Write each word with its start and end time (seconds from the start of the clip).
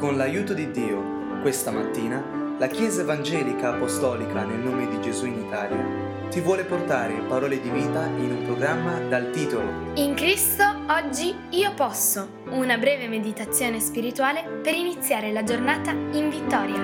Con 0.00 0.16
l'aiuto 0.16 0.54
di 0.54 0.70
Dio, 0.70 1.42
questa 1.42 1.70
mattina, 1.70 2.56
la 2.56 2.68
Chiesa 2.68 3.02
Evangelica 3.02 3.74
Apostolica 3.74 4.44
nel 4.44 4.60
nome 4.60 4.88
di 4.88 4.98
Gesù 5.02 5.26
in 5.26 5.44
Italia 5.44 6.28
ti 6.30 6.40
vuole 6.40 6.64
portare 6.64 7.20
parole 7.28 7.60
di 7.60 7.68
vita 7.68 8.06
in 8.06 8.30
un 8.30 8.44
programma 8.46 8.98
dal 8.98 9.30
titolo 9.30 9.92
In 9.96 10.14
Cristo 10.14 10.64
oggi 10.88 11.36
io 11.50 11.74
posso, 11.74 12.26
una 12.46 12.78
breve 12.78 13.08
meditazione 13.08 13.78
spirituale 13.78 14.42
per 14.62 14.72
iniziare 14.72 15.32
la 15.32 15.44
giornata 15.44 15.90
in 15.90 16.30
vittoria. 16.30 16.80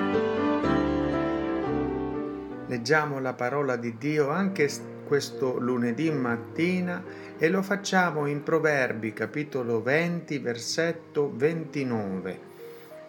Leggiamo 2.67 3.19
la 3.19 3.33
parola 3.33 3.77
di 3.77 3.97
Dio 3.97 4.29
anche 4.29 4.69
questo 5.07 5.57
lunedì 5.57 6.11
mattina 6.11 7.03
e 7.35 7.49
lo 7.49 7.63
facciamo 7.63 8.27
in 8.27 8.43
Proverbi 8.43 9.11
capitolo 9.11 9.81
20 9.81 10.37
versetto 10.37 11.31
29. 11.33 12.56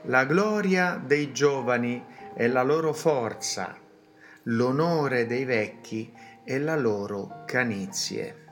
La 0.08 0.24
gloria 0.24 0.98
dei 1.04 1.32
giovani 1.32 2.02
è 2.34 2.46
la 2.46 2.62
loro 2.62 2.94
forza, 2.94 3.76
l'onore 4.44 5.26
dei 5.26 5.44
vecchi 5.44 6.10
è 6.42 6.56
la 6.56 6.76
loro 6.76 7.42
canizie. 7.46 8.46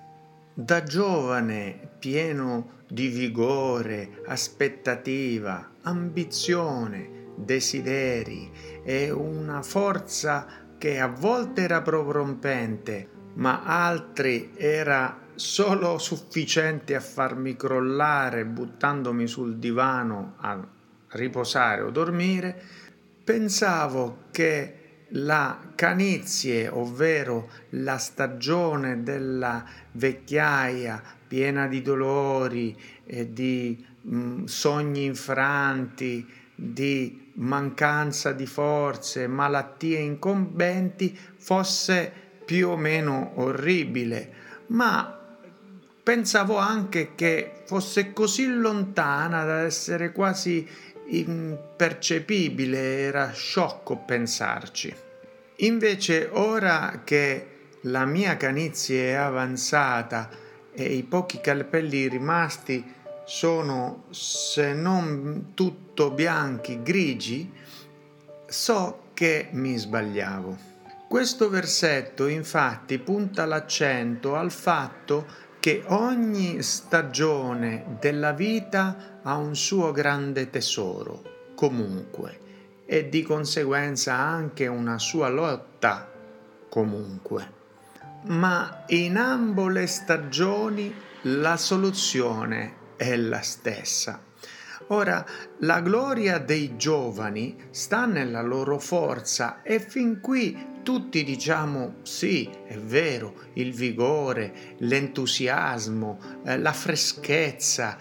Da 0.53 0.83
giovane 0.83 1.93
pieno 1.99 2.83
di 2.87 3.09
vigore, 3.09 4.21
aspettativa, 4.27 5.71
ambizione, 5.81 7.31
desideri 7.37 8.51
e 8.85 9.11
una 9.11 9.63
forza 9.63 10.47
che 10.77 11.01
a 11.01 11.07
volte 11.07 11.63
era 11.63 11.81
prorompente, 11.81 13.09
ma 13.37 13.63
altri 13.65 14.53
era 14.57 15.21
solo 15.35 15.97
sufficiente 15.97 16.95
a 16.95 17.01
farmi 17.01 17.57
crollare 17.57 18.45
buttandomi 18.45 19.27
sul 19.27 19.57
divano 19.57 20.35
a 20.37 20.75
riposare 21.17 21.83
o 21.83 21.91
dormire, 21.91 22.55
pensavo 23.25 24.25
che 24.31 24.77
la 25.11 25.73
canizie, 25.75 26.69
ovvero 26.69 27.49
la 27.71 27.97
stagione 27.99 29.03
della 29.03 29.65
vecchiaia 29.93 31.03
piena 31.27 31.67
di 31.67 31.83
dolori 31.83 32.77
e 33.05 33.33
di 33.33 33.85
mh, 34.01 34.17
mm, 34.17 34.45
sogni 34.45 35.05
infranti, 35.05 36.27
di 36.55 37.33
mancanza 37.35 38.33
di 38.33 38.47
forze, 38.47 39.27
malattie 39.27 39.99
incombenti, 39.99 41.17
fosse 41.37 42.11
più 42.45 42.69
o 42.69 42.77
meno 42.77 43.33
orribile, 43.37 44.33
ma 44.69 45.13
pensavo 46.03 46.57
anche 46.57 47.15
che 47.15 47.63
fosse 47.67 48.13
così 48.13 48.47
lontana 48.47 49.45
da 49.45 49.61
essere 49.63 50.13
quasi 50.13 50.67
impercepibile, 51.09 53.01
era 53.01 53.33
sciocco 53.33 53.97
pensarci. 53.97 54.95
Invece 55.57 56.29
ora 56.33 57.03
che 57.05 57.51
la 57.83 58.05
mia 58.05 58.37
canizie 58.37 59.11
è 59.11 59.15
avanzata 59.15 60.29
e 60.73 60.85
i 60.85 61.03
pochi 61.03 61.41
capelli 61.41 62.09
rimasti 62.09 62.95
sono, 63.25 64.05
se 64.11 64.73
non 64.73 65.53
tutto 65.55 66.11
bianchi, 66.11 66.83
grigi, 66.83 67.51
so 68.47 69.05
che 69.15 69.49
mi 69.53 69.77
sbagliavo. 69.77 70.75
Questo 71.09 71.49
versetto 71.49 72.27
infatti 72.27 72.99
punta 72.99 73.47
l'accento 73.47 74.35
al 74.35 74.51
fatto 74.51 75.27
che 75.67 75.83
ogni 75.87 76.63
stagione 76.63 77.97
della 77.99 78.31
vita 78.31 79.19
ha 79.25 79.35
un 79.35 79.57
suo 79.57 79.91
grande 79.91 80.49
tesoro, 80.49 81.25
comunque, 81.57 82.85
e 82.87 83.09
di 83.09 83.25
conseguenza 83.25 84.15
anche 84.15 84.69
una 84.69 85.01
sua 85.01 85.29
lotta, 85.29 86.09
comunque. 86.69 87.53
Ma 88.27 88.85
in 88.91 89.17
ambo 89.17 89.67
le 89.67 89.89
stagioni 89.89 90.95
la 91.23 91.57
soluzione 91.57 92.75
è 92.95 93.17
la 93.17 93.43
stessa. 93.43 94.21
Ora, 94.89 95.27
la 95.61 95.81
gloria 95.81 96.39
dei 96.39 96.77
giovani 96.77 97.57
sta 97.71 98.07
nella 98.07 98.41
loro 98.41 98.79
forza 98.79 99.63
e 99.63 99.81
fin 99.81 100.21
qui 100.21 100.75
tutti 100.85 101.25
diciamo 101.25 101.97
sì, 102.03 102.49
è 102.65 102.77
vero, 102.77 103.35
il 103.55 103.73
vigore, 103.73 104.77
l'entusiasmo, 104.79 106.19
eh, 106.45 106.57
la 106.59 106.73
freschezza, 106.73 107.97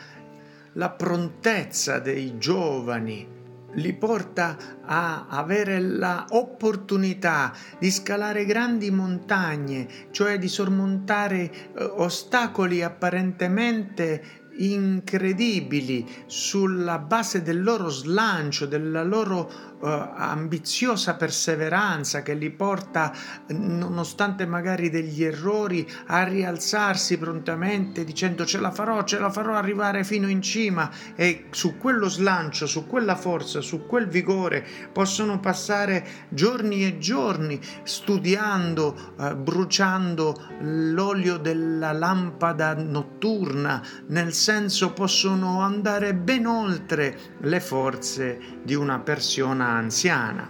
la 0.73 0.91
prontezza 0.91 1.97
dei 1.97 2.38
giovani 2.38 3.34
li 3.75 3.94
porta 3.94 4.57
a 4.84 5.25
avere 5.28 5.81
l'opportunità 5.81 7.52
di 7.79 7.90
scalare 7.91 8.46
grandi 8.46 8.91
montagne, 8.91 9.88
cioè 10.12 10.38
di 10.38 10.47
sormontare 10.47 11.52
eh, 11.52 11.84
ostacoli 11.84 12.84
apparentemente 12.84 14.44
incredibili 14.58 16.06
sulla 16.26 17.00
base 17.00 17.42
del 17.42 17.62
loro 17.62 17.90
slancio, 17.90 18.66
della 18.66 19.04
loro 19.04 19.76
uh, 19.80 19.88
ambiziosa 19.88 21.16
perseveranza 21.16 22.22
che 22.22 22.34
li 22.34 22.50
porta, 22.52 23.14
nonostante 23.48 24.46
magari 24.46 24.90
degli 24.90 25.24
errori, 25.24 25.88
a 26.08 26.24
rialzarsi 26.24 27.18
prontamente 27.18 28.04
dicendo 28.04 28.46
ce 28.46 28.60
la 28.60 28.72
farò, 28.72 29.04
ce 29.04 29.20
la 29.20 29.32
farò 29.32 29.56
arrivare 29.56 30.04
fino 30.04 30.28
in 30.28 30.42
cima 30.42 30.90
e 31.16 31.48
su 31.52 31.78
quello 31.78 32.10
slancio, 32.10 32.68
su 32.68 32.88
quella 32.88 33.16
forza, 33.16 33.62
su 33.62 33.86
quel 33.86 34.08
vigore 34.08 34.66
possono 34.92 35.40
passare 35.40 36.06
giorni 36.30 36.86
e 36.86 36.98
giorni 36.98 37.60
studiando, 37.84 39.14
uh, 39.18 39.36
bruciando 39.36 40.54
l'olio 40.62 41.38
della 41.38 41.92
lampada 41.92 42.74
notturna, 42.76 43.84
nel 44.08 44.34
senso 44.46 44.94
possono 44.94 45.62
andare 45.62 46.14
ben 46.14 46.46
oltre 46.46 47.18
le 47.40 47.60
forze 47.60 48.40
di 48.62 48.76
una 48.76 49.00
persona 49.00 49.70
anziana. 49.70 50.48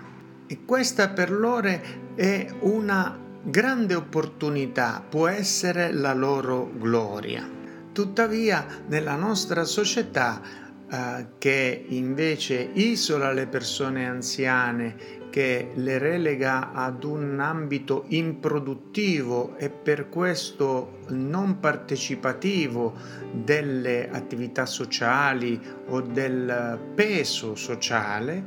E 0.48 0.66
questa 0.66 1.12
per 1.12 1.32
loro 1.32 1.80
è 2.14 2.54
una 2.60 3.18
grande 3.42 3.96
opportunità, 3.96 5.02
può 5.08 5.30
essere 5.30 5.94
la 5.94 6.14
loro 6.14 6.70
gloria. 6.76 7.50
Tuttavia, 7.94 8.66
nella 8.88 9.16
nostra 9.16 9.64
società, 9.64 10.42
eh, 10.92 11.28
che 11.38 11.86
invece 11.90 12.70
isola 12.74 13.32
le 13.32 13.48
persone 13.48 14.08
anziane, 14.08 15.24
che 15.30 15.72
le 15.74 15.98
relega 15.98 16.72
ad 16.72 17.04
un 17.04 17.40
ambito 17.40 18.06
improduttivo 18.08 19.58
e 19.58 19.70
per 19.70 20.10
questo 20.10 21.00
non 21.10 21.60
partecipativo 21.60 22.94
delle 23.32 24.10
attività 24.10 24.66
sociali 24.66 25.60
o 25.88 26.02
del 26.02 26.80
peso 26.96 27.56
sociale, 27.56 28.44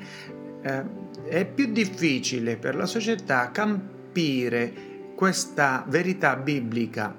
eh, 0.62 0.84
è 1.24 1.44
più 1.44 1.66
difficile 1.72 2.56
per 2.56 2.74
la 2.74 2.86
società 2.86 3.50
capire 3.50 4.72
questa 5.14 5.84
verità 5.88 6.36
biblica 6.36 7.14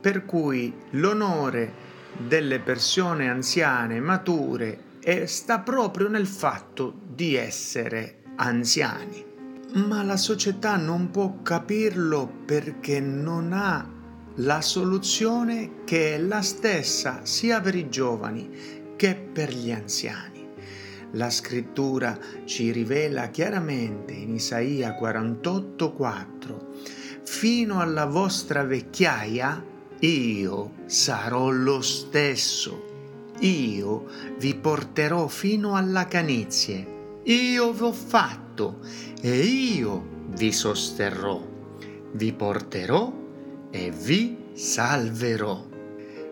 per 0.00 0.24
cui 0.24 0.72
l'onore 0.90 1.88
delle 2.26 2.60
persone 2.60 3.28
anziane, 3.28 4.00
mature, 4.00 4.88
sta 5.24 5.60
proprio 5.60 6.08
nel 6.08 6.26
fatto 6.26 7.00
di 7.06 7.34
essere 7.34 8.22
anziani. 8.36 9.24
Ma 9.74 10.02
la 10.02 10.16
società 10.16 10.76
non 10.76 11.10
può 11.10 11.42
capirlo 11.42 12.30
perché 12.44 13.00
non 13.00 13.52
ha 13.52 13.88
la 14.36 14.60
soluzione 14.60 15.82
che 15.84 16.14
è 16.14 16.18
la 16.18 16.42
stessa 16.42 17.20
sia 17.24 17.60
per 17.60 17.74
i 17.74 17.88
giovani 17.88 18.94
che 18.96 19.14
per 19.14 19.52
gli 19.52 19.70
anziani. 19.70 20.48
La 21.12 21.30
scrittura 21.30 22.16
ci 22.44 22.70
rivela 22.70 23.28
chiaramente 23.28 24.12
in 24.12 24.34
Isaia 24.34 24.96
48:4 25.00 26.68
Fino 27.22 27.80
alla 27.80 28.06
vostra 28.06 28.64
vecchiaia 28.64 29.69
io 30.00 30.72
sarò 30.86 31.48
lo 31.50 31.80
stesso. 31.80 32.88
Io 33.40 34.06
vi 34.38 34.54
porterò 34.54 35.26
fino 35.28 35.74
alla 35.74 36.06
canizie 36.06 36.98
io 37.24 37.72
vi 37.72 37.82
ho 37.82 37.92
fatto 37.92 38.78
e 39.20 39.38
io 39.40 40.24
vi 40.28 40.52
sosterrò, 40.52 41.40
vi 42.12 42.32
porterò 42.32 43.12
e 43.70 43.90
vi 43.90 44.36
salverò. 44.54 45.68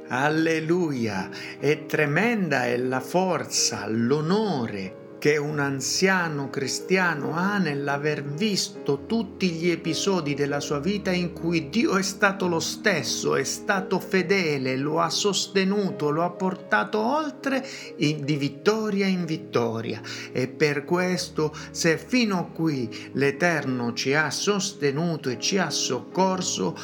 Alleluia! 0.09 1.29
È 1.59 1.85
tremenda 1.85 2.65
è 2.65 2.79
la 2.79 3.01
forza, 3.01 3.87
l'onore 3.87 4.98
che 5.19 5.37
un 5.37 5.59
anziano 5.59 6.49
cristiano 6.49 7.33
ha 7.33 7.59
nell'aver 7.59 8.23
visto 8.23 9.05
tutti 9.07 9.51
gli 9.51 9.69
episodi 9.69 10.35
della 10.35 10.61
sua 10.61 10.79
vita 10.79 11.11
in 11.11 11.33
cui 11.33 11.69
Dio 11.69 11.97
è 11.97 12.03
stato 12.03 12.47
lo 12.47 12.61
stesso, 12.61 13.35
è 13.35 13.43
stato 13.43 13.99
fedele, 13.99 14.77
lo 14.77 15.01
ha 15.01 15.11
sostenuto, 15.11 16.11
lo 16.11 16.23
ha 16.23 16.31
portato 16.31 16.99
oltre 17.01 17.67
di 17.97 18.37
vittoria 18.37 19.07
in 19.07 19.25
vittoria. 19.25 20.01
E 20.33 20.47
per 20.47 20.85
questo, 20.85 21.55
se 21.71 21.99
fino 21.99 22.39
a 22.39 22.45
qui 22.45 23.11
l'Eterno 23.15 23.93
ci 23.93 24.15
ha 24.15 24.31
sostenuto 24.31 25.31
e 25.31 25.39
ci 25.39 25.59
ha 25.59 25.71
soccorso, 25.71 26.77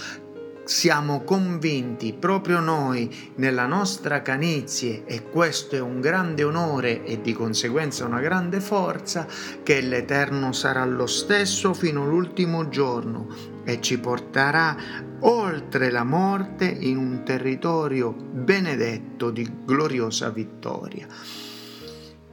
siamo 0.65 1.23
convinti 1.25 2.15
proprio 2.19 2.61
noi 2.61 3.33
nella 3.37 3.67
nostra 3.67 4.23
canizie 4.23 5.05
e 5.05 5.25
questo 5.25 5.77
è 5.77 5.81
un 5.81 6.01
grande 6.01 6.43
onore 6.43 7.05
e 7.05 7.21
di 7.21 7.33
conseguenza 7.33 8.07
una 8.07 8.21
grande 8.21 8.61
forza 8.61 9.27
che 9.63 9.81
l'Eterno 9.81 10.53
sarà 10.53 10.85
lo 10.85 11.07
stesso 11.07 11.75
fino 11.75 12.05
all'ultimo 12.05 12.69
giorno 12.69 13.27
e 13.65 13.81
ci 13.81 13.99
porterà 13.99 14.77
oltre 15.21 15.91
la 15.91 16.05
morte 16.05 16.65
in 16.67 16.97
un 16.97 17.23
territorio 17.25 18.13
benedetto 18.13 19.31
di 19.31 19.49
gloriosa 19.65 20.31
vittoria. 20.31 21.07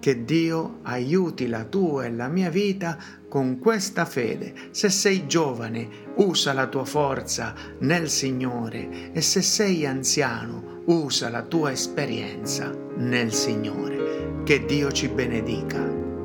Che 0.02 0.26
Dio 0.26 0.80
aiuti 0.82 1.46
la 1.48 1.64
tua 1.64 2.06
e 2.06 2.12
la 2.12 2.28
mia 2.28 2.50
vita 2.50 2.98
con 3.30 3.60
questa 3.60 4.04
fede. 4.04 4.52
Se 4.72 4.90
sei 4.90 5.28
giovane, 5.28 5.88
usa 6.16 6.54
la 6.54 6.66
tua 6.66 6.86
forza 6.86 7.54
nel 7.82 8.10
Signore 8.10 9.12
e 9.14 9.22
se 9.22 9.44
sei 9.44 9.86
anziano, 9.86 10.82
usa 10.86 11.30
la 11.30 11.44
tua 11.44 11.72
esperienza 11.72 12.76
nel 12.98 13.32
Signore. 13.32 14.42
Che 14.44 14.66
Dio 14.66 14.92
ci 14.92 15.08
benedica. 15.08 15.78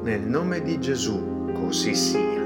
Nel 0.02 0.22
nome 0.22 0.62
di 0.62 0.80
Gesù, 0.80 1.52
così 1.52 1.94
sia. 1.94 2.45